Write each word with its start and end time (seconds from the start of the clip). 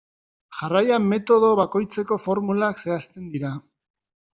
Jarraian, 0.59 1.05
metodo 1.11 1.53
bakoitzeko 1.61 2.21
formulak 2.27 2.87
zehazten 2.87 3.33
dira. 3.37 3.59